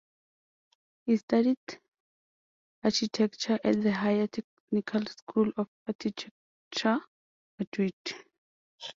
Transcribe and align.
He 1.05 1.17
studied 1.17 1.57
Architecture 2.83 3.59
at 3.63 3.83
the 3.83 3.91
Higher 3.91 4.25
Technical 4.25 5.05
School 5.05 5.51
of 5.55 5.67
Architecture 5.87 6.31
of 6.95 7.01
Madrid. 7.59 7.93